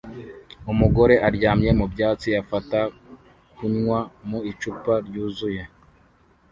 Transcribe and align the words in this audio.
Umugore 0.71 1.15
aryamye 1.27 1.69
mu 1.79 1.85
byatsi 1.93 2.29
afata 2.41 2.79
kunywa 3.57 3.99
mu 4.29 4.39
icupa 4.51 4.93
ryuzuye 5.07 5.61